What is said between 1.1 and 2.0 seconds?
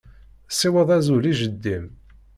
i jeddi-m.